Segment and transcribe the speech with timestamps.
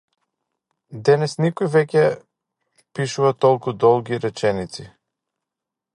[1.09, 2.03] Денес никој веќе
[2.99, 4.91] пишува толку долги реченици.